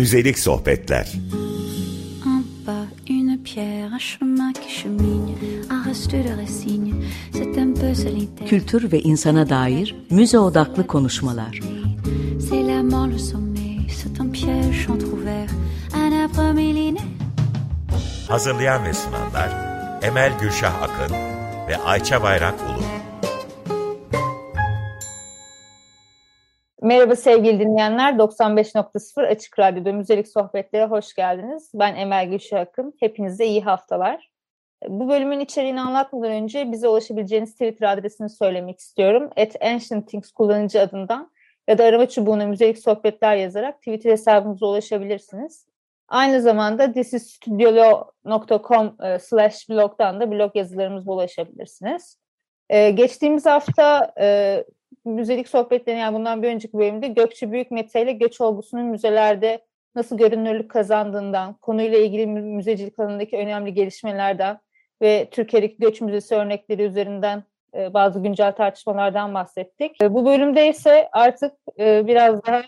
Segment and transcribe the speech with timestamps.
[0.00, 1.12] Müzelik sohbetler.
[2.26, 5.34] Un pas, une pierre, un chemin qui chemine,
[5.70, 6.94] un reste de racine,
[7.32, 8.48] c'est un peu solitaire.
[8.48, 11.60] Kültür ve insana dair müze odaklı konuşmalar.
[12.38, 15.50] C'est la mort, le sommeil, c'est un piège entrouvert,
[15.94, 17.08] un arbre millénaire.
[18.28, 19.50] Hazırlayan ve sunanlar
[20.02, 21.16] Emel Gülşah Akın
[21.68, 22.79] ve Ayça Bayrak Ulu.
[26.90, 31.70] Merhaba sevgili dinleyenler, 95.0 Açık Radyo'da Müzelik Sohbetlere hoş geldiniz.
[31.74, 34.30] Ben Emel Gülşah Akın, hepinize iyi haftalar.
[34.88, 39.30] Bu bölümün içeriğini anlatmadan önce bize ulaşabileceğiniz Twitter adresini söylemek istiyorum.
[39.36, 41.30] At Ancient Things kullanıcı adından
[41.68, 45.66] ya da arama çubuğuna Müzelik Sohbetler yazarak Twitter hesabımıza ulaşabilirsiniz.
[46.08, 52.20] Aynı zamanda thisisstudio.com e, slash blogdan da blog yazılarımıza ulaşabilirsiniz.
[52.70, 54.64] Ee, geçtiğimiz hafta e,
[55.04, 60.18] müzelik sohbetlerine yani bundan bir önceki bölümde Gökçe Büyük Mete ile göç olgusunun müzelerde nasıl
[60.18, 64.58] görünürlük kazandığından, konuyla ilgili müzecilik alanındaki önemli gelişmelerden
[65.02, 70.02] ve Türkiye'deki göç müzesi örnekleri üzerinden e, bazı güncel tartışmalardan bahsettik.
[70.02, 72.62] E, bu bölümde ise artık e, biraz daha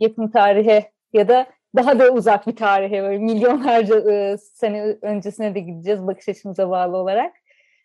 [0.00, 1.46] yakın tarihe ya da
[1.76, 7.32] daha da uzak bir tarihe böyle milyonlarca sene öncesine de gideceğiz bakış açımıza bağlı olarak.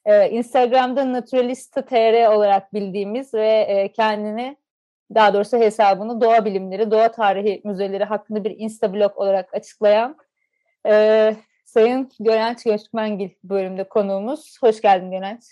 [0.05, 4.57] Ee, Instagram'da Naturalista TR olarak bildiğimiz ve e, kendini
[5.15, 10.17] daha doğrusu hesabını doğa bilimleri, doğa tarihi müzeleri hakkında bir insta blog olarak açıklayan
[10.87, 14.57] e, Sayın Gönenç Göçmengil bölümde konuğumuz.
[14.61, 15.43] Hoş geldin Gönenç.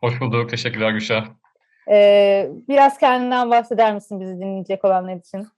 [0.00, 0.50] Hoş bulduk.
[0.50, 1.26] Teşekkürler Gülşah.
[1.90, 5.48] Ee, biraz kendinden bahseder misin bizi dinleyecek olanlar için?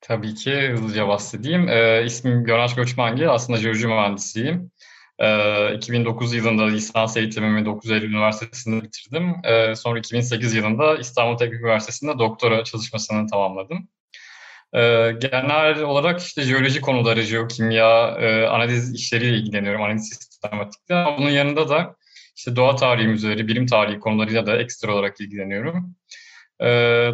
[0.00, 1.68] Tabii ki hızlıca bahsedeyim.
[1.68, 3.30] Ee, ismim Gönenç Göçmengil.
[3.30, 4.70] Aslında jeoloji mühendisiyim.
[5.76, 9.34] 2009 yılında lisans eğitimimi 9 Eylül Üniversitesi'nde bitirdim.
[9.76, 13.88] Sonra 2008 yılında İstanbul Teknik Üniversitesi'nde doktora çalışmasını tamamladım.
[15.20, 18.16] Genel olarak işte jeoloji konuları, jeokimya,
[18.48, 20.94] analiz işleriyle ilgileniyorum, analiz sistematikte.
[20.94, 21.96] Ama bunun yanında da
[22.36, 25.96] işte doğa tarihi müzeleri, bilim tarihi konularıyla da ekstra olarak ilgileniyorum.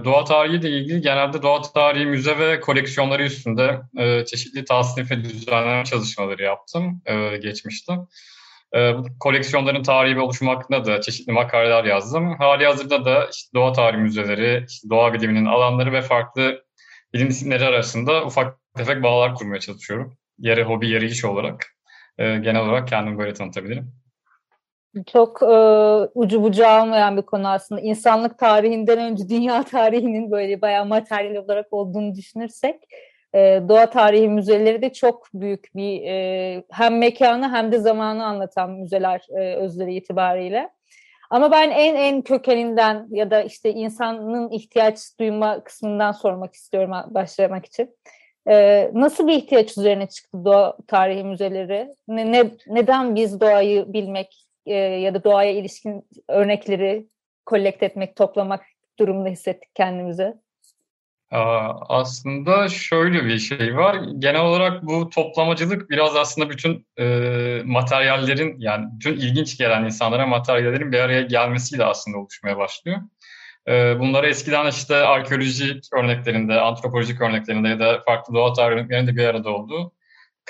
[0.05, 3.81] Doğa tarihi ile ilgili genelde doğa tarihi müze ve koleksiyonları üstünde
[4.27, 7.03] çeşitli tasnif ve düzenleme çalışmaları yaptım
[7.43, 7.93] geçmişte.
[8.75, 12.39] Bu koleksiyonların tarihi ve oluşumu hakkında da çeşitli makaleler yazdım.
[12.39, 16.65] Hali hazırda da işte doğa tarihi müzeleri, işte doğa biliminin alanları ve farklı
[17.15, 20.19] bilim disiplinleri arasında ufak tefek bağlar kurmaya çalışıyorum.
[20.39, 21.67] Yarı hobi, yarı iş olarak.
[22.19, 23.93] Genel olarak kendimi böyle tanıtabilirim.
[25.07, 25.47] Çok e,
[26.15, 27.81] ucu bucağı olmayan bir konu aslında.
[27.81, 32.81] İnsanlık tarihinden önce dünya tarihinin böyle bayağı materyal olarak olduğunu düşünürsek
[33.35, 38.71] e, doğa tarihi müzeleri de çok büyük bir e, hem mekanı hem de zamanı anlatan
[38.71, 40.71] müzeler e, özleri itibariyle.
[41.31, 47.67] Ama ben en en kökeninden ya da işte insanın ihtiyaç duyma kısmından sormak istiyorum başlamak
[47.67, 47.97] için.
[48.49, 51.95] Ee, nasıl bir ihtiyaç üzerine çıktı doğa tarihi müzeleri?
[52.09, 57.07] Ne, ne, neden biz doğayı bilmek e, ya da doğaya ilişkin örnekleri
[57.47, 58.65] kolekt etmek, toplamak
[58.99, 60.35] durumunda hissettik kendimizi?
[61.89, 63.99] Aslında şöyle bir şey var.
[64.19, 67.05] Genel olarak bu toplamacılık biraz aslında bütün e,
[67.65, 72.99] materyallerin yani bütün ilginç gelen insanlara materyallerin bir araya gelmesiyle aslında oluşmaya başlıyor.
[73.69, 79.27] E, bunları eskiden işte arkeolojik örneklerinde, antropolojik örneklerinde ya da farklı doğa tarihi örneklerinde bir
[79.27, 79.93] arada olduğu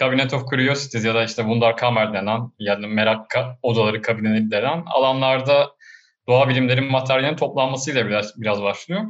[0.01, 5.71] Cabinet of Curiosities ya da işte Wunderkammer denen yani merak odaları kabineti denen alanlarda
[6.29, 9.03] doğa bilimlerin materyalinin toplanmasıyla biraz, biraz başlıyor.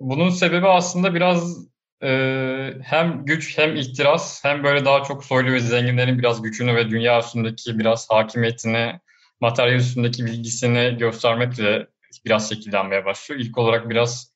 [0.00, 1.68] Bunun sebebi aslında biraz
[2.02, 6.90] e, hem güç hem ihtiras hem böyle daha çok soylu ve zenginlerin biraz gücünü ve
[6.90, 9.00] dünya üstündeki biraz hakimiyetini,
[9.40, 11.86] materyal üstündeki bilgisini göstermekle
[12.24, 13.40] biraz şekillenmeye başlıyor.
[13.40, 14.32] İlk olarak biraz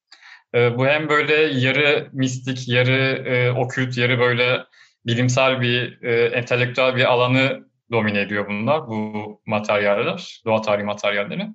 [0.54, 4.64] e, bu hem böyle yarı mistik, yarı e, okült, yarı böyle
[5.06, 11.48] bilimsel bir, e, entelektüel bir alanı domine ediyor bunlar, bu materyaller, doğa tarihi materyalleri.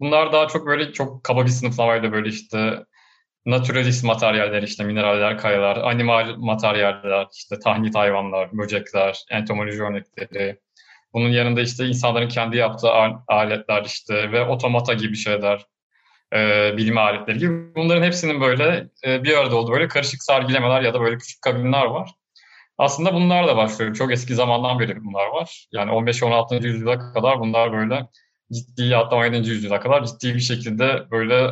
[0.00, 2.84] Bunlar daha çok böyle çok kaba bir sınıflamayla böyle işte
[3.46, 10.58] naturalist materyaller, işte mineraller, kayalar, animal materyaller, işte tahnit hayvanlar, böcekler, entomoloji örnekleri.
[11.12, 12.90] Bunun yanında işte insanların kendi yaptığı
[13.28, 15.66] aletler işte ve otomata gibi şeyler,
[16.34, 17.74] e, bilim aletleri gibi.
[17.74, 21.84] Bunların hepsinin böyle e, bir arada olduğu böyle karışık sergilemeler ya da böyle küçük kabinler
[21.84, 22.10] var.
[22.78, 23.94] Aslında bunlar da başlıyor.
[23.94, 25.66] Çok eski zamandan beri bunlar var.
[25.72, 26.66] Yani 15-16.
[26.66, 28.08] yüzyıla kadar bunlar böyle
[28.52, 29.50] ciddi hatta 17.
[29.50, 31.50] yüzyıla kadar ciddi bir şekilde böyle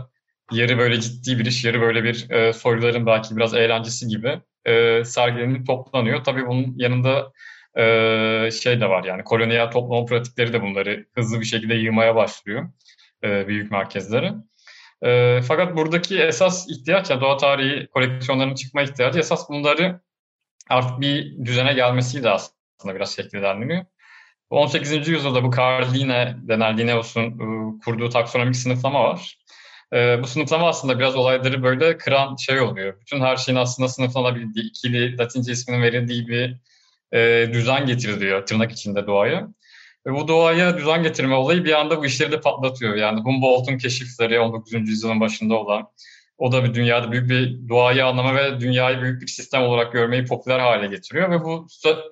[0.53, 5.05] yarı böyle ciddi bir iş, yarı böyle bir e, soyluların belki biraz eğlencesi gibi e,
[5.05, 6.25] sergilenip toplanıyor.
[6.25, 7.33] Tabii bunun yanında
[7.77, 12.69] e, şey de var yani kolonyal toplama pratikleri de bunları hızlı bir şekilde yığmaya başlıyor
[13.25, 14.35] e, büyük merkezlere.
[15.03, 20.01] E, fakat buradaki esas ihtiyaç, yani doğa tarihi koleksiyonlarının çıkma ihtiyacı esas bunları
[20.71, 23.85] artık bir düzene gelmesiyle aslında biraz şekillendiriyor.
[24.51, 25.09] 18.
[25.09, 29.39] yüzyılda bu Karl Linne denen Linnaeus'un e, kurduğu taksonomik sınıflama var.
[29.93, 33.01] E, bu sınıflama aslında biraz olayları böyle kıran şey oluyor.
[33.01, 36.57] Bütün her şeyin aslında sınıflanabildiği, ikili Latince isminin verildiği bir
[37.13, 39.49] e, düzen getiriliyor tırnak içinde doğaya.
[40.07, 42.95] Ve bu doğaya düzen getirme olayı bir anda bu işleri de patlatıyor.
[42.95, 44.73] Yani Humboldt'un keşifleri 19.
[44.73, 45.89] yüzyılın başında olan
[46.39, 50.25] o da bir dünyada büyük bir doğayı anlama ve dünyayı büyük bir sistem olarak görmeyi
[50.25, 51.67] popüler hale getiriyor ve bu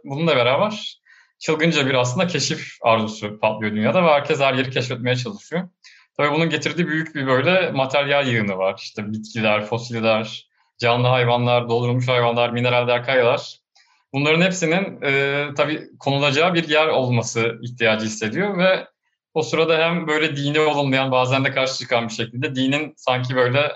[0.04, 1.02] bununla beraber
[1.38, 5.68] çılgınca bir aslında keşif arzusu patlıyor dünyada ve herkes her yeri keşfetmeye çalışıyor.
[6.16, 8.80] Tabii bunun getirdiği büyük bir böyle materyal yığını var.
[8.82, 10.48] İşte bitkiler, fosiller,
[10.78, 13.58] canlı hayvanlar, doldurulmuş hayvanlar, mineraller, kayalar.
[14.12, 18.86] Bunların hepsinin e, tabii konulacağı bir yer olması ihtiyacı hissediyor ve
[19.34, 23.72] o sırada hem böyle dini olumlayan bazen de karşı çıkan bir şekilde dinin sanki böyle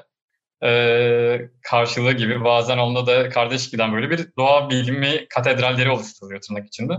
[0.64, 6.67] e, karşılığı gibi bazen onunla da kardeş giden böyle bir doğa bilimi katedralleri oluşturuluyor tırnak
[6.67, 6.94] içinde.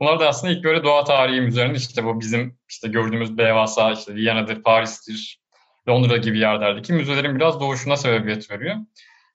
[0.00, 4.14] Bunlar da aslında ilk böyle doğa tarihi üzerine işte bu bizim işte gördüğümüz devasa işte
[4.14, 5.40] Viyana'dır, Paris'tir,
[5.88, 8.76] Londra gibi yerlerdeki müzelerin biraz doğuşuna sebebiyet veriyor.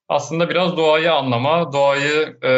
[0.08, 2.52] Aslında biraz doğayı anlama, doğayı e,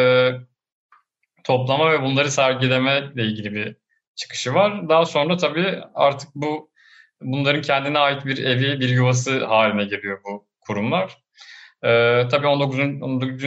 [1.43, 3.75] toplama ve bunları sergileme ile ilgili bir
[4.15, 4.89] çıkışı var.
[4.89, 6.71] Daha sonra tabii artık bu
[7.21, 11.17] bunların kendine ait bir evi, bir yuvası haline geliyor bu kurumlar.
[11.83, 12.79] Ee, tabii 19.
[12.79, 13.43] 19.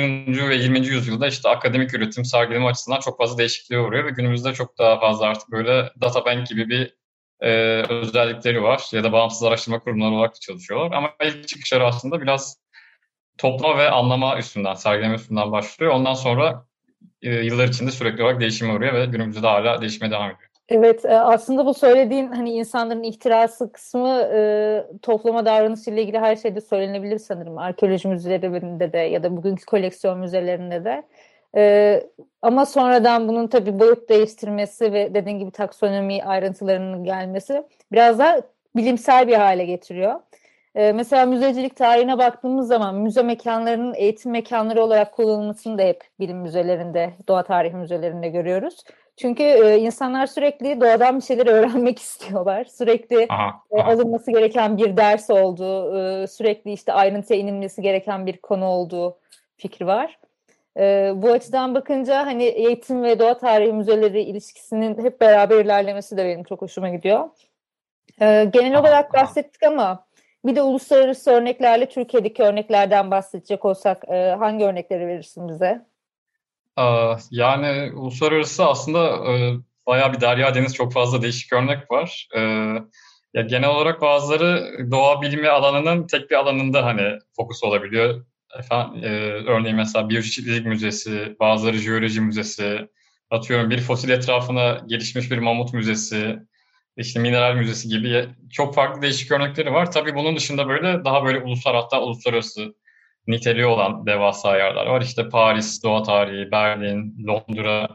[0.49, 0.87] ve 20.
[0.87, 5.27] yüzyılda işte akademik üretim, sergileme açısından çok fazla değişikliğe uğruyor ve günümüzde çok daha fazla
[5.27, 6.95] artık böyle data bank gibi bir
[7.41, 7.51] e,
[7.89, 10.97] özellikleri var ya da bağımsız araştırma kurumları olarak çalışıyorlar.
[10.97, 12.59] Ama ilk çıkışları aslında biraz
[13.39, 15.93] toplama ve anlama üstünden, sergileme üstünden başlıyor.
[15.93, 16.67] Ondan sonra
[17.23, 20.46] e, yıllar içinde sürekli olarak değişime uğruyor ve günümüzde de hala değişmeye devam ediyor.
[20.69, 26.61] Evet e, aslında bu söylediğin hani insanların ihtirası kısmı e, toplama davranışıyla ilgili her şeyde
[26.61, 27.59] söylenebilir sanırım.
[27.59, 31.03] Arkeoloji müzelerinde de ya da bugünkü koleksiyon müzelerinde de.
[31.57, 32.03] E,
[32.43, 38.41] ama sonradan bunun tabii boyut değiştirmesi ve dediğin gibi taksonomi ayrıntılarının gelmesi biraz daha
[38.77, 40.21] bilimsel bir hale getiriyor.
[40.75, 46.39] E, mesela müzecilik tarihine baktığımız zaman müze mekanlarının eğitim mekanları olarak kullanılmasını da hep bilim
[46.39, 48.85] müzelerinde, doğa tarihi müzelerinde görüyoruz.
[49.17, 52.65] Çünkü e, insanlar sürekli doğadan bir şeyler öğrenmek istiyorlar.
[52.65, 53.91] Sürekli aha, e, aha.
[53.91, 59.19] alınması gereken bir ders olduğu, e, sürekli işte ayrıntıya inilmesi gereken bir konu olduğu
[59.57, 60.19] fikri var.
[60.79, 66.25] E, bu açıdan bakınca hani eğitim ve doğa tarihi müzeleri ilişkisinin hep beraber ilerlemesi de
[66.25, 67.29] benim çok hoşuma gidiyor.
[68.21, 70.07] E, genel olarak bahsettik ama
[70.45, 75.87] bir de uluslararası örneklerle Türkiye'deki örneklerden bahsedecek olsak e, hangi örnekleri verirsin bize?
[77.31, 79.57] Yani uluslararası aslında e,
[79.87, 82.29] bayağı bir derya deniz çok fazla değişik örnek var.
[82.35, 82.41] E,
[83.35, 88.27] ya genel olarak bazıları doğa bilimi alanının tek bir alanında hani fokus olabiliyor.
[88.59, 89.09] Efendim, e,
[89.47, 92.89] örneğin mesela Biyoçeşitlilik Müzesi, bazıları Jeoloji Müzesi,
[93.31, 96.39] atıyorum bir fosil etrafına gelişmiş bir mamut müzesi,
[96.97, 99.93] işte mineral müzesi gibi çok farklı değişik örnekleri var.
[99.93, 102.75] Tabii bunun dışında böyle daha böyle ulusal hatta uluslararası
[103.27, 105.03] niteliği olan devasa yerler var.
[105.03, 107.89] İşte Paris, Doğa Tarihi, Berlin, Londra,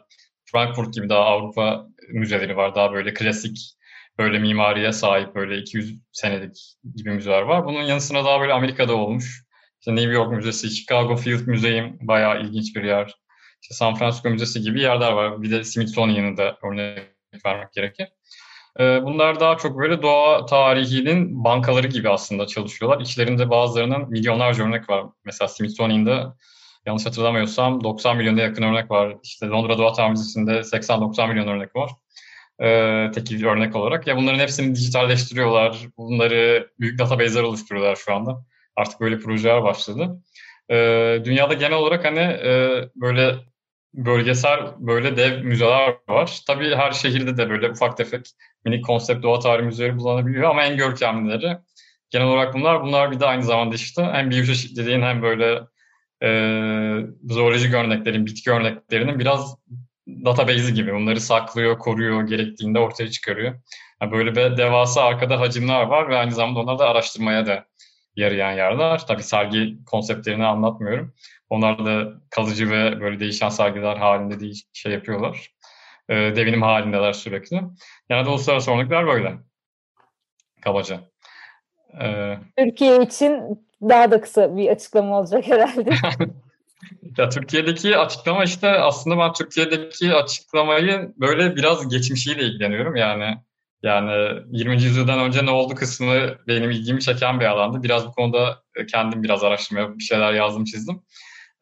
[0.45, 2.75] Frankfurt gibi daha Avrupa müzeleri var.
[2.75, 3.57] Daha böyle klasik
[4.17, 7.65] böyle mimariye sahip böyle 200 senelik gibi müzeler var.
[7.65, 9.43] Bunun yanı sıra daha böyle Amerika'da olmuş.
[9.79, 13.15] İşte New York Müzesi, Chicago Field Museum bayağı ilginç bir yer.
[13.61, 15.41] İşte San Francisco Müzesi gibi yerler var.
[15.41, 16.99] Bir de Smithsonian'ı da örnek
[17.45, 18.07] vermek gerekir.
[18.79, 23.01] Ee, bunlar daha çok böyle doğa tarihinin bankaları gibi aslında çalışıyorlar.
[23.01, 25.05] İçlerinde bazılarının milyonlarca örnek var.
[25.25, 26.37] Mesela Smithsonian'da
[26.85, 29.17] yanlış hatırlamıyorsam 90 milyona yakın örnek var.
[29.23, 31.91] İşte Londra Doğa Tarih Müzesi'nde 80-90 milyon örnek var.
[32.63, 34.07] Ee, tekil örnek olarak.
[34.07, 35.77] Ya bunların hepsini dijitalleştiriyorlar.
[35.97, 38.45] Bunları büyük database'ler oluşturuyorlar şu anda.
[38.75, 40.21] Artık böyle projeler başladı.
[40.69, 43.35] Ee, dünyada genel olarak hani e, böyle
[43.93, 46.39] bölgesel böyle dev müzeler var.
[46.47, 48.25] Tabii her şehirde de böyle ufak tefek
[48.65, 51.57] minik konsept doğa tarihi müzeleri bulunabiliyor ama en görkemlileri
[52.09, 52.83] genel olarak bunlar.
[52.83, 55.61] Bunlar bir de aynı zamanda işte hem biyoçeşitliliğin hem böyle
[56.23, 56.29] e,
[57.23, 59.55] zoolojik örneklerin, bitki örneklerinin biraz
[60.07, 60.93] database'i gibi.
[60.93, 63.55] Bunları saklıyor, koruyor, gerektiğinde ortaya çıkarıyor.
[64.01, 67.65] Yani böyle bir devasa arkada hacimler var ve aynı zamanda onları da araştırmaya da
[68.15, 69.07] yarayan yerler.
[69.07, 71.13] Tabii sergi konseptlerini anlatmıyorum.
[71.51, 75.51] Onlar da kalıcı ve böyle değişen sergiler halinde değil şey yapıyorlar.
[76.09, 77.61] E, devinim halindeler sürekli.
[78.09, 79.33] Yani uluslararası örnekler böyle.
[80.61, 80.99] Kabaca.
[82.01, 85.89] Ee, Türkiye için daha da kısa bir açıklama olacak herhalde.
[87.17, 92.95] ya Türkiye'deki açıklama işte aslında ben Türkiye'deki açıklamayı böyle biraz geçmişiyle ilgileniyorum.
[92.95, 93.37] Yani
[93.83, 94.83] yani 20.
[94.83, 97.83] yüzyıldan önce ne oldu kısmı benim ilgimi çeken bir alandı.
[97.83, 101.01] Biraz bu konuda kendim biraz araştırmaya bir şeyler yazdım çizdim.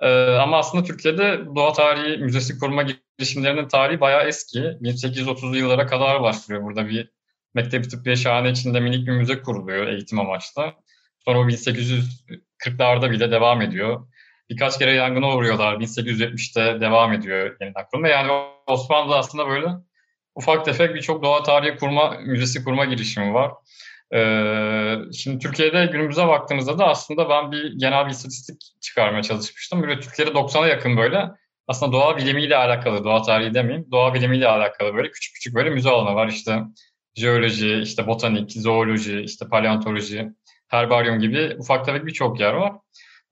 [0.01, 2.83] Ee, ama aslında Türkiye'de doğa tarihi müzesi kurma
[3.19, 4.59] girişimlerinin tarihi bayağı eski.
[4.59, 6.63] 1830'lu yıllara kadar başlıyor.
[6.63, 7.11] Burada bir
[7.53, 10.73] Mektebi Tıbbiye Şahane içinde minik bir müze kuruluyor eğitim amaçlı.
[11.25, 14.07] Sonra o 1840'larda bile devam ediyor.
[14.49, 15.75] Birkaç kere yangına uğruyorlar.
[15.75, 18.07] 1870'te devam ediyor yeniden kurulma.
[18.07, 18.31] Yani
[18.67, 19.67] Osmanlı'da aslında böyle
[20.35, 23.51] ufak tefek birçok doğa tarihi kurma, müzesi kurma girişimi var.
[24.13, 29.81] Ee, şimdi Türkiye'de günümüze baktığımızda da aslında ben bir genel bir istatistik çıkarmaya çalışmıştım.
[29.81, 31.31] Böyle Türkiye'de 90'a yakın böyle
[31.67, 35.89] aslında doğa bilimiyle alakalı, doğa tarihi demeyeyim, doğa bilimiyle alakalı böyle küçük küçük böyle müze
[35.89, 36.27] alanı var.
[36.27, 36.59] İşte
[37.15, 40.29] jeoloji, işte botanik, zooloji, işte paleontoloji,
[40.67, 42.73] herbaryum gibi ufak tefek birçok yer var.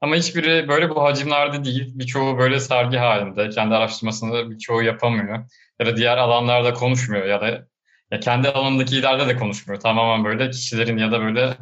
[0.02, 1.92] Ama hiçbiri böyle bu hacimlerde değil.
[1.96, 3.50] Birçoğu böyle sergi halinde.
[3.50, 5.46] Kendi araştırmasını birçoğu yapamıyor.
[5.80, 7.68] Ya da diğer alanlarda konuşmuyor ya da
[8.12, 9.82] ya kendi alanındaki ileride de konuşmuyor.
[9.82, 11.54] Tamamen böyle kişilerin ya da böyle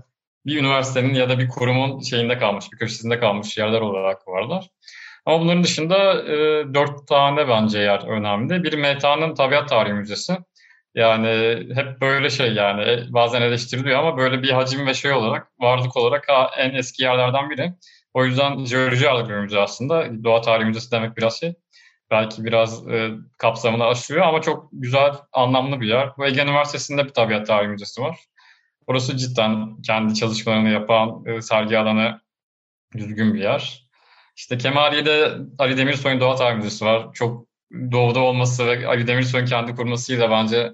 [0.46, 4.70] bir üniversitenin ya da bir kurumun şeyinde kalmış, bir köşesinde kalmış yerler olarak varlar.
[5.26, 6.38] Ama bunların dışında e,
[6.74, 8.64] dört tane bence yer önemli.
[8.64, 10.38] Biri Meta'nın Tabiat Tarihi Müzesi.
[10.96, 11.28] Yani
[11.76, 16.28] hep böyle şey yani bazen eleştiriliyor ama böyle bir hacim ve şey olarak, varlık olarak
[16.58, 17.74] en eski yerlerden biri.
[18.14, 20.24] O yüzden jeoloji ağırlıklı müze aslında.
[20.24, 21.56] Doğa Tarihi Müzesi demek biraz şey
[22.12, 26.10] belki biraz e, kapsamını aşıyor ama çok güzel, anlamlı bir yer.
[26.20, 28.20] Ve Ege Üniversitesi'nde bir tabiat tarihi müzesi var.
[28.88, 32.22] Orası cidden kendi çalışmalarını yapan e, sergi alanı
[32.98, 33.86] düzgün bir yer.
[34.36, 37.14] İşte Kemaliye'de Ali Demirsoy'un Doğa Tarihi Müzesi var.
[37.14, 37.48] Çok
[37.92, 40.74] doğuda olması ve Ali Demirsoy'un kendi kurmasıyla bence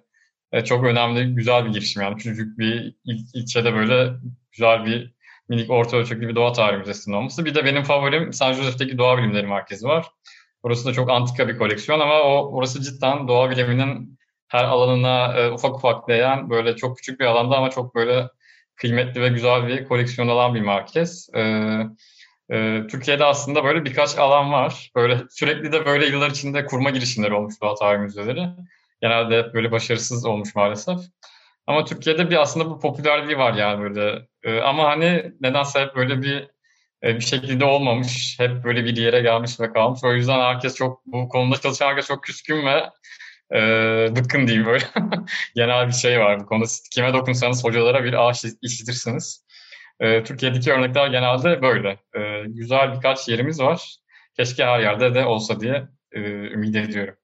[0.51, 2.01] e, çok önemli, güzel bir girişim.
[2.01, 4.13] Yani küçücük bir il, ilçede böyle
[4.51, 5.13] güzel bir
[5.50, 7.45] minik orta ölçekli bir doğa tarihi müzesinin olması.
[7.45, 10.05] Bir de benim favorim San Jose'deki Doğa Bilimleri Merkezi var.
[10.63, 15.51] Orası da çok antika bir koleksiyon ama o orası cidden doğa biliminin her alanına e,
[15.51, 18.29] ufak ufak değen böyle çok küçük bir alanda ama çok böyle
[18.75, 21.29] kıymetli ve güzel bir koleksiyon alan bir merkez.
[21.35, 21.41] E,
[22.51, 24.91] e, Türkiye'de aslında böyle birkaç alan var.
[24.95, 28.47] Böyle sürekli de böyle yıllar içinde kurma girişimleri olmuş doğa tarihi müzeleri.
[29.01, 30.97] Genelde hep böyle başarısız olmuş maalesef.
[31.67, 34.27] Ama Türkiye'de bir aslında bu popülerliği var yani böyle.
[34.43, 36.47] E, ama hani nedense hep böyle bir
[37.03, 38.39] e, bir şekilde olmamış.
[38.39, 40.03] Hep böyle bir yere gelmiş ve kalmış.
[40.03, 42.89] O yüzden herkes çok bu konuda çalışan herkes çok küskün ve
[43.53, 43.60] e,
[44.15, 44.86] bıkkın diyeyim böyle.
[45.55, 46.65] Genel bir şey var bu konuda.
[46.91, 49.46] Kime dokunsanız hocalara bir ağaç işitirsiniz.
[50.00, 51.89] E, Türkiye'deki örnekler genelde böyle.
[51.89, 53.96] E, güzel birkaç yerimiz var.
[54.38, 57.15] Keşke her yerde de olsa diye e, ümit ediyorum.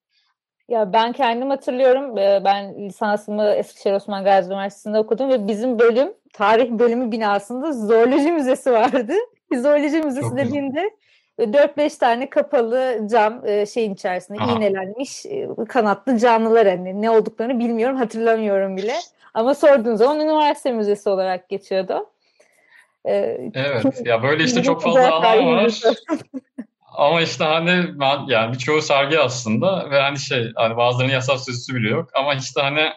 [0.69, 2.17] Ya ben kendim hatırlıyorum.
[2.17, 8.31] E, ben lisansımı Eskişehir Osman Gazi Üniversitesi'nde okudum ve bizim bölüm tarih bölümü binasında zooloji
[8.31, 9.13] müzesi vardı.
[9.55, 10.91] Zooloji Müzesi Çok dediğinde
[11.39, 14.51] 4-5 tane kapalı cam e, şeyin içerisinde Aha.
[14.51, 18.95] iğnelenmiş e, kanatlı canlılar hani ne olduklarını bilmiyorum hatırlamıyorum bile.
[19.33, 22.09] Ama sorduğun zaman üniversite müzesi olarak geçiyordu.
[23.05, 25.81] Evet ya böyle işte çok fazla alan var.
[26.97, 31.75] Ama işte hani ben yani birçoğu sergi aslında ve hani şey hani bazılarının yasal sözüsü
[31.75, 32.89] bile yok ama işte hani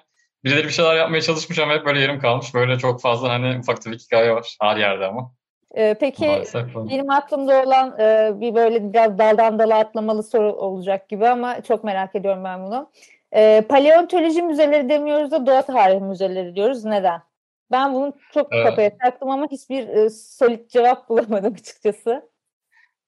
[0.44, 2.54] birileri bir şeyler yapmaya çalışmış ama hep böyle yarım kalmış.
[2.54, 5.32] Böyle çok fazla hani ufak tefek hikaye var her yerde ama.
[5.76, 6.42] Ee, peki
[6.74, 11.84] benim aklımda olan e, bir böyle biraz daldan dala atlamalı soru olacak gibi ama çok
[11.84, 12.90] merak ediyorum ben bunu.
[13.32, 16.84] E, paleontoloji müzeleri demiyoruz da doğa tarihi müzeleri diyoruz.
[16.84, 17.22] Neden?
[17.70, 18.66] Ben bunu çok evet.
[18.66, 22.30] kafaya taktım ama hiçbir e, solit cevap bulamadım açıkçası.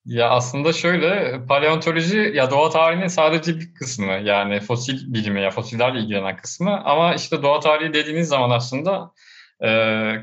[0.04, 5.98] Ya aslında şöyle, paleontoloji ya doğa tarihinin sadece bir kısmı yani fosil bilimi ya fosillerle
[5.98, 9.12] ilgilenen kısmı ama işte doğa tarihi dediğiniz zaman aslında
[9.62, 9.68] e,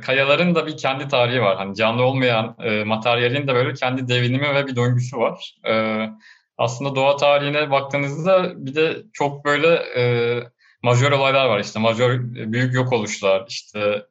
[0.02, 1.58] kayaların da bir kendi tarihi var.
[1.58, 5.56] Hani canlı olmayan e, materyalin de böyle kendi devinimi ve bir döngüsü var.
[5.68, 6.06] E,
[6.58, 10.04] aslında doğa tarihine baktığınızda bir de çok böyle e,
[10.84, 11.60] majör olaylar var.
[11.60, 14.06] İşte majör büyük yok oluşlar, işte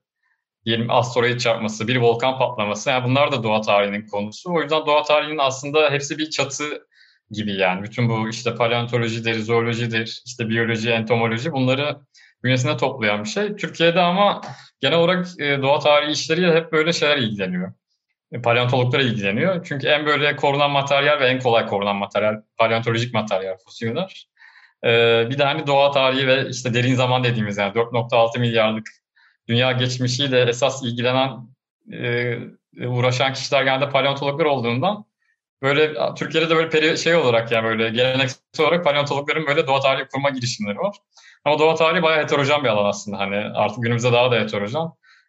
[0.64, 2.90] diyelim asteroid çarpması, bir volkan patlaması.
[2.90, 4.54] Yani bunlar da doğa tarihinin konusu.
[4.54, 6.64] O yüzden doğa tarihinin aslında hepsi bir çatı
[7.30, 7.82] gibi yani.
[7.82, 11.97] Bütün bu işte paleontolojidir, zoolojidir, işte biyoloji, entomoloji bunları
[12.45, 13.57] bünyesinde toplayan bir şey.
[13.57, 14.40] Türkiye'de ama
[14.80, 17.73] genel olarak e, doğa tarihi işleriyle hep böyle şeyler ilgileniyor.
[18.33, 19.64] E, paleontologlar ilgileniyor.
[19.64, 24.28] Çünkü en böyle korunan materyal ve en kolay korunan materyal paleontolojik materyal fosiller.
[24.85, 24.88] E,
[25.30, 28.88] bir de hani doğa tarihi ve işte derin zaman dediğimiz yani 4.6 milyarlık
[29.49, 31.30] dünya geçmişiyle esas ilgilenen
[31.92, 32.38] e,
[32.87, 35.04] uğraşan kişiler genelde paleontologlar olduğundan
[35.62, 40.08] böyle Türkiye'de de böyle peri, şey olarak yani böyle geleneksel olarak paleontologların böyle doğa tarihi
[40.08, 40.96] kurma girişimleri var.
[41.44, 43.18] Ama doğa tarihi bayağı heterojen bir alan aslında.
[43.18, 44.88] Hani artık günümüzde daha da heterojen.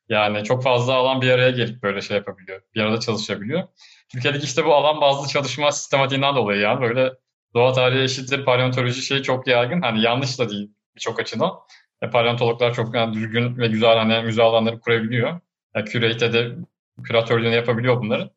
[0.09, 2.61] Yani çok fazla alan bir araya gelip böyle şey yapabiliyor.
[2.75, 3.63] Bir arada çalışabiliyor.
[4.11, 7.13] Türkiye'deki işte bu alan bazlı çalışma sistematiğinden dolayı yani böyle
[7.53, 9.81] doğa tarihi eşittir paleontoloji şey çok yaygın.
[9.81, 11.51] Hani yanlış da değil birçok açıdan.
[12.01, 15.39] E, paleontologlar çok yani düzgün ve güzel hani müze alanları kurabiliyor.
[15.75, 16.51] Yani curate de
[17.03, 18.29] küratörlüğünü yapabiliyor bunları.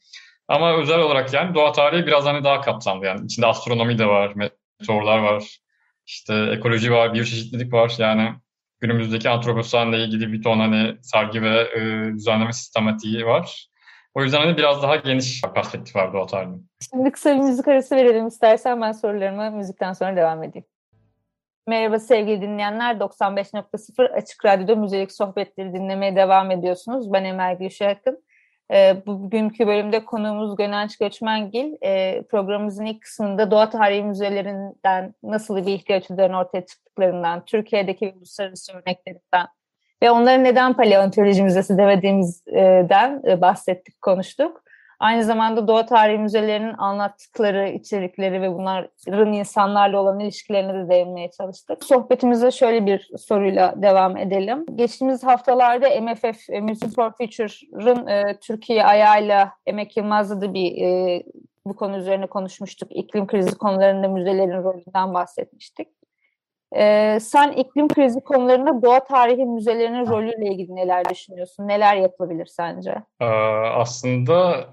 [0.49, 3.25] Ama özel olarak yani doğa tarihi biraz hani daha kapsamlı yani.
[3.25, 5.59] içinde astronomi de var, meteorlar var,
[6.07, 7.95] işte ekoloji var, biyoçeşitlilik var.
[7.99, 8.33] Yani
[8.81, 13.69] günümüzdeki antroposanla ilgili bir ton hani sergi ve e, düzenleme sistematiği var.
[14.15, 16.71] O yüzden hani biraz daha geniş perspektif var doğa tarihinin.
[16.91, 20.67] Şimdi kısa bir müzik arası verelim istersen ben sorularıma müzikten sonra devam edeyim.
[21.67, 22.95] Merhaba sevgili dinleyenler.
[22.95, 27.13] 95.0 Açık Radyo'da müzelik sohbetleri dinlemeye devam ediyorsunuz.
[27.13, 28.25] Ben Emel Gülşah Akın.
[28.73, 31.73] E, bugünkü bölümde konuğumuz Gönenç Göçmengil.
[31.83, 38.73] E, programımızın ilk kısmında doğa tarihi müzelerinden nasıl bir ihtiyaç üzerine ortaya çıktıklarından, Türkiye'deki uluslararası
[38.73, 39.47] örneklerinden
[40.03, 44.63] ve onları neden paleontoloji müzesi demediğimizden e, bahsettik, konuştuk.
[45.03, 51.85] Aynı zamanda Doğa Tarihi Müzelerinin anlattıkları içerikleri ve bunların insanlarla olan ilişkilerine de değinmeye çalıştık.
[51.85, 54.67] Sohbetimize şöyle bir soruyla devam edelim.
[54.75, 61.23] Geçtiğimiz haftalarda MFF, e, Museum for Future'ın e, Türkiye ayağıyla Emek Yılmaz'la da bir e,
[61.67, 62.89] bu konu üzerine konuşmuştuk.
[62.93, 65.89] İklim krizi konularında müzelerin rolünden bahsetmiştik.
[66.77, 71.69] Ee, sen iklim krizi konularında doğa tarihi müzelerinin rolüyle ilgili neler düşünüyorsun?
[71.69, 72.95] Neler yapılabilir sence?
[73.21, 73.25] Ee,
[73.75, 74.65] aslında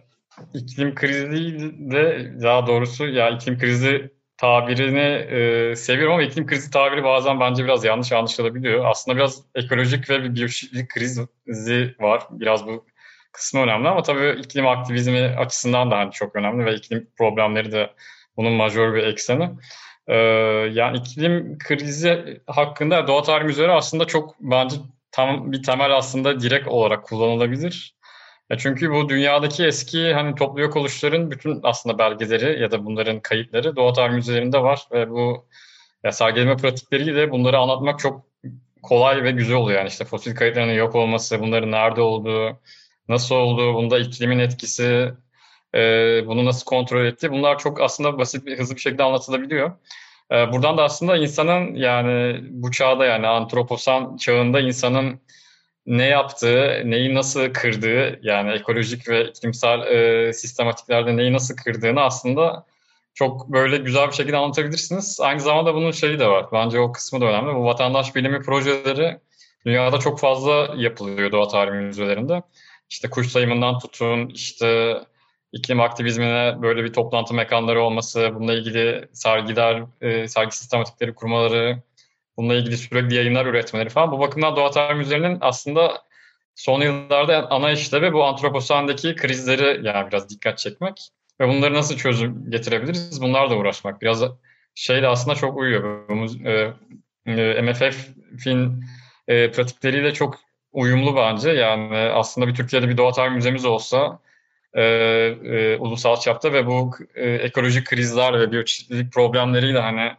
[0.54, 6.72] iklim krizi değil de daha doğrusu ya iklim krizi tabirini e, seviyorum ama iklim krizi
[6.72, 8.86] tabiri bazen bence biraz yanlış anlaşılabiliyor.
[8.86, 11.28] Aslında biraz ekolojik ve bir biyolojik krizi
[12.00, 12.24] var.
[12.32, 12.86] Biraz bu
[13.32, 17.90] kısmı önemli ama tabii iklim aktivizmi açısından da hani çok önemli ve iklim problemleri de
[18.38, 19.50] bunun majör bir ekseni.
[20.08, 20.16] Ee,
[20.74, 24.76] yani iklim krizi hakkında doğa tarihi müzeleri aslında çok bence
[25.12, 27.99] tam bir temel aslında direkt olarak kullanılabilir.
[28.50, 33.20] Ya çünkü bu dünyadaki eski hani toplu yok oluşların bütün aslında belgeleri ya da bunların
[33.20, 35.46] kayıtları Doğa Tarihi Müzelerinde var ve bu
[36.04, 38.26] ya sergileme pratikleriyle bunları anlatmak çok
[38.82, 39.80] kolay ve güzel oluyor.
[39.80, 42.60] Yani işte fosil kayıtlarının yok olması, bunların nerede olduğu,
[43.10, 45.14] nasıl olduğu, bunda iklimin etkisi,
[45.76, 45.80] e,
[46.28, 47.32] bunu nasıl kontrol etti.
[47.32, 49.72] Bunlar çok aslında basit bir hızlı bir şekilde anlatılabiliyor.
[50.32, 55.20] E, buradan da aslında insanın yani bu çağda yani antroposan çağında insanın
[55.86, 62.66] ne yaptığı, neyi nasıl kırdığı yani ekolojik ve iklimsel e, sistematiklerde neyi nasıl kırdığını aslında
[63.14, 65.20] çok böyle güzel bir şekilde anlatabilirsiniz.
[65.22, 66.46] Aynı zamanda bunun şeyi de var.
[66.54, 67.56] Bence o kısmı da önemli.
[67.56, 69.20] Bu vatandaş bilimi projeleri
[69.66, 72.42] dünyada çok fazla yapılıyor doğa tarihi müzelerinde.
[72.90, 74.98] İşte kuş sayımından tutun, işte
[75.52, 81.82] iklim aktivizmine böyle bir toplantı mekanları olması, bununla ilgili sergiler, e, sergi sistematikleri kurmaları,
[82.40, 84.12] bununla ilgili sürekli yayınlar üretmeleri falan.
[84.12, 86.02] Bu bakımdan Doğa Tarihi Müzelerinin aslında
[86.56, 92.52] son yıllarda ana işlevi bu antroposandaki krizleri yani biraz dikkat çekmek ve bunları nasıl çözüm
[92.52, 94.02] getirebiliriz bunlarla uğraşmak.
[94.02, 94.24] Biraz
[94.76, 96.10] şeyle aslında çok uyuyor.
[96.46, 96.74] E,
[97.26, 98.84] e, MFF'in
[99.28, 100.40] e, pratikleriyle çok
[100.72, 101.50] uyumlu bence.
[101.50, 104.20] Yani aslında bir Türkiye'de bir doğa tarihi müzemiz olsa
[104.74, 110.12] e, e, ulusal çapta ve bu e, ekolojik krizler ve biyoçeşitlilik problemleriyle hani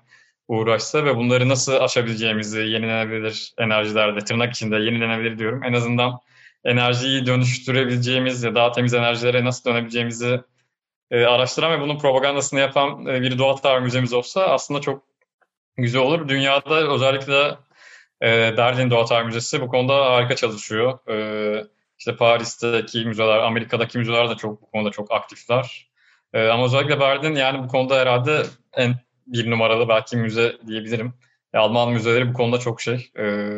[0.51, 5.63] uğraşsa ve bunları nasıl aşabileceğimizi yenilenebilir enerjilerde, tırnak içinde yenilenebilir diyorum.
[5.65, 6.19] En azından
[6.65, 10.41] enerjiyi dönüştürebileceğimiz ya daha temiz enerjilere nasıl dönebileceğimizi
[11.11, 15.03] e, araştıran ve bunun propagandasını yapan e, bir doğa tarihi müzemiz olsa aslında çok
[15.77, 16.29] güzel olur.
[16.29, 17.57] Dünyada özellikle
[18.23, 20.99] e, Berlin Doğa Tarihi Müzesi bu konuda harika çalışıyor.
[21.09, 21.65] E,
[21.99, 25.91] işte Paris'teki müzeler, Amerika'daki müzeler de çok bu konuda çok aktifler.
[26.33, 28.43] E, ama özellikle Berlin yani bu konuda herhalde
[28.77, 28.95] en
[29.33, 31.14] bir numaralı belki müze diyebilirim.
[31.55, 33.57] E, Alman müzeleri bu konuda çok şey e,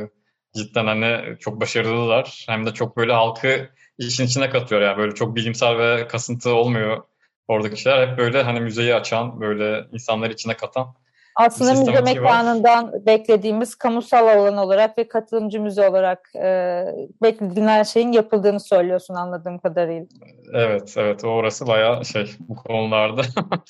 [0.54, 2.44] cidden hani çok başarılılar.
[2.48, 7.02] Hem de çok böyle halkı işin içine katıyor yani böyle çok bilimsel ve kasıntı olmuyor
[7.48, 8.08] oradaki şeyler.
[8.08, 10.94] Hep böyle hani müzeyi açan, böyle insanları içine katan
[11.36, 13.06] aslında müze mekanından var.
[13.06, 16.84] beklediğimiz kamusal alan olarak ve katılımcı müze olarak e,
[17.22, 20.06] beklediğin her şeyin yapıldığını söylüyorsun anladığım kadarıyla.
[20.54, 21.24] Evet, evet.
[21.24, 23.22] Orası bayağı şey bu konularda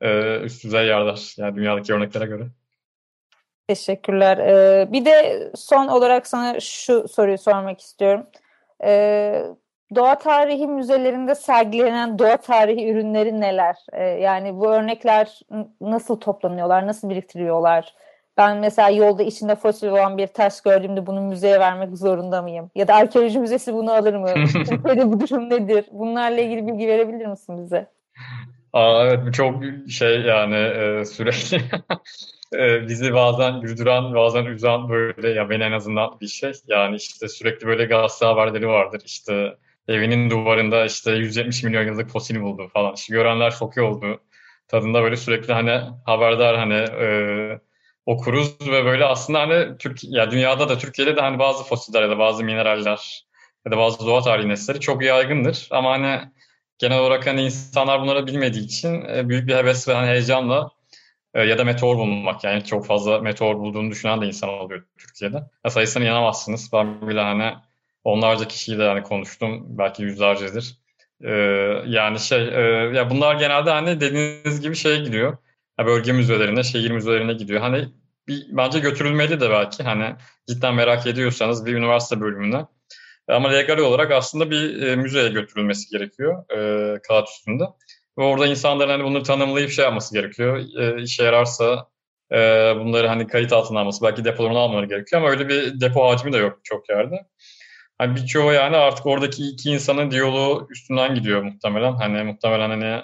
[0.00, 1.34] e, üst düzey yerler.
[1.38, 2.46] Yani dünyadaki örneklere göre.
[3.70, 4.38] Teşekkürler.
[4.38, 8.26] Ee, bir de son olarak sana şu soruyu sormak istiyorum.
[8.84, 9.44] Ee,
[9.94, 13.76] doğa tarihi müzelerinde sergilenen doğa tarihi ürünleri neler?
[13.92, 15.40] Ee, yani bu örnekler
[15.80, 17.94] nasıl toplanıyorlar, nasıl biriktiriyorlar?
[18.36, 22.70] Ben mesela yolda içinde fosil olan bir taş gördüğümde bunu müzeye vermek zorunda mıyım?
[22.74, 24.28] Ya da arkeoloji müzesi bunu alır mı?
[24.52, 25.84] Türkiye'de bu durum nedir?
[25.92, 27.86] Bunlarla ilgili bilgi verebilir misin bize?
[28.72, 31.56] Aa, evet çok şey yani e, sürekli
[32.54, 36.52] e, bizi bazen güldüren bazen üzen böyle ya beni en azından bir şey.
[36.68, 39.56] Yani işte sürekli böyle gazete haberleri vardır işte
[39.88, 42.94] evinin duvarında işte 170 milyon yıllık fosil buldu falan.
[42.94, 44.20] İşte görenler şok oldu.
[44.68, 47.60] Tadında böyle sürekli hani haberdar hani e,
[48.06, 52.10] okuruz ve böyle aslında hani Türkiye ya dünyada da Türkiye'de de hani bazı fosiller ya
[52.10, 53.24] da bazı mineraller
[53.66, 55.68] ya da bazı doğa tarihi nesleri çok yaygındır.
[55.70, 56.20] Ama hani
[56.80, 60.70] genel olarak hani insanlar bunları bilmediği için e, büyük bir heves ve hani heyecanla
[61.34, 65.36] e, ya da meteor bulmak yani çok fazla meteor bulduğunu düşünen de insan oluyor Türkiye'de.
[65.64, 66.70] Ya sayısına inanamazsınız.
[66.72, 67.52] Ben bile hani
[68.04, 69.78] onlarca kişiyle hani konuştum.
[69.78, 70.80] Belki yüzlercedir.
[71.24, 71.30] Ee,
[71.86, 72.60] yani şey e,
[72.96, 75.36] ya bunlar genelde hani dediğiniz gibi şeye gidiyor.
[75.78, 77.60] Ya bölge müzelerine, şehir müzelerine gidiyor.
[77.60, 77.88] Hani
[78.28, 80.16] bir, bence götürülmeli de belki hani
[80.48, 82.66] cidden merak ediyorsanız bir üniversite bölümüne.
[83.30, 87.64] Ama legal olarak aslında bir e, müzeye götürülmesi gerekiyor e, kağıt üstünde.
[88.18, 90.56] Ve orada insanların hani bunları tanımlayıp şey yapması gerekiyor.
[90.78, 91.86] E, işe yararsa
[92.76, 96.36] bunları hani kayıt altına alması, belki depolarına almaları gerekiyor ama öyle bir depo hacmi de
[96.36, 97.26] yok çok yerde.
[97.98, 101.92] Hani birçoğu yani artık oradaki iki insanın diyaloğu üstünden gidiyor muhtemelen.
[101.92, 103.02] Hani muhtemelen hani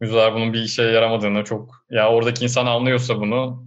[0.00, 3.66] müzeler bunun bir işe yaramadığını çok ya oradaki insan anlıyorsa bunu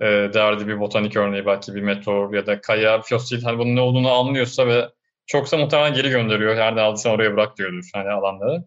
[0.00, 3.80] e, derdi bir botanik örneği belki bir meteor ya da kaya, fosil hani bunun ne
[3.80, 4.88] olduğunu anlıyorsa ve
[5.26, 6.56] çoksa muhtemelen geri gönderiyor.
[6.56, 8.64] Her ne aldıysan oraya bırak diyordur hani alanları.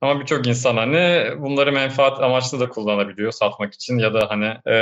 [0.00, 4.74] Ama birçok insan hani bunları menfaat amaçlı da kullanabiliyor satmak için ya da hani e,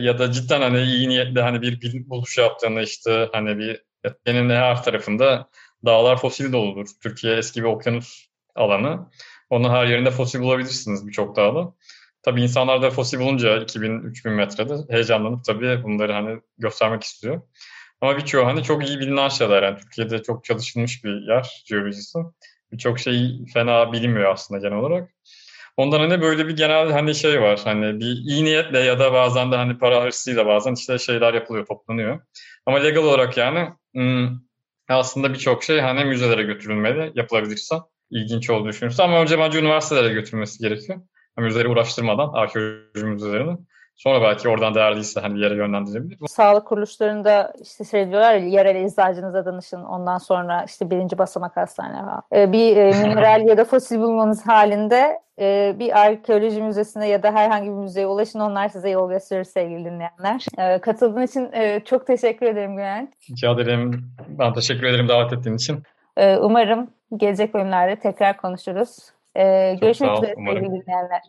[0.00, 4.50] ya da cidden hani iyi niyetle hani bir, bir buluş yaptığını işte hani bir etkenin
[4.50, 5.48] her tarafında
[5.86, 6.88] dağlar fosil doludur.
[7.02, 9.10] Türkiye eski bir okyanus alanı.
[9.50, 11.74] Onun her yerinde fosil bulabilirsiniz birçok dağda.
[12.22, 17.42] Tabii insanlar da fosil bulunca 2000-3000 metrede heyecanlanıp tabii bunları hani göstermek istiyor.
[18.00, 19.62] Ama birçoğu hani çok iyi bilinen şeyler.
[19.62, 22.18] Yani Türkiye'de çok çalışılmış bir yer jeolojisi.
[22.72, 25.10] Birçok şey fena bilinmiyor aslında genel olarak.
[25.76, 27.60] Ondan hani böyle bir genel hani şey var.
[27.64, 31.66] Hani bir iyi niyetle ya da bazen de hani para hırsıyla bazen işte şeyler yapılıyor,
[31.66, 32.20] toplanıyor.
[32.66, 34.28] Ama legal olarak yani hmm,
[34.88, 37.74] aslında birçok şey hani müzelere götürülmeli yapılabilirse
[38.10, 39.02] ilginç olduğunu düşünürsün.
[39.02, 41.00] Ama önce bence üniversitelere götürülmesi gerekiyor.
[41.38, 43.58] Müzeleri uğraştırmadan arkeoloji müzelerini.
[43.98, 46.18] Sonra belki oradan değerliyse hani yere yönlendirebilir.
[46.28, 52.00] Sağlık kuruluşlarında işte şey diyorlar ya yerel eczacınıza danışın ondan sonra işte birinci basamak hastane
[52.00, 52.22] falan.
[52.34, 57.32] Ee, bir e, mineral ya da fosil bulmanız halinde e, bir arkeoloji müzesine ya da
[57.32, 60.46] herhangi bir müzeye ulaşın onlar size yol gösterir sevgili dinleyenler.
[60.58, 63.12] E, katıldığın için e, çok teşekkür ederim Güven.
[63.30, 64.10] Rica ederim.
[64.28, 65.82] Ben teşekkür ederim davet ettiğin için.
[66.16, 68.98] E, umarım gelecek bölümlerde tekrar konuşuruz.
[69.34, 71.20] E, görüşmek üzere sevgili dinleyenler.